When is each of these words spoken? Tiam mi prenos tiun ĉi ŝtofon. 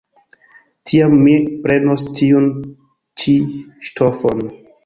Tiam 0.91 1.13
mi 1.25 1.35
prenos 1.67 2.07
tiun 2.21 2.49
ĉi 3.23 3.37
ŝtofon. 3.91 4.47